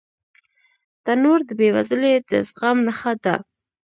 تنور 1.05 1.39
د 1.47 1.49
بې 1.59 1.69
وزلۍ 1.75 2.13
د 2.29 2.31
زغم 2.49 2.77
نښه 2.87 3.13
ده 3.23 3.35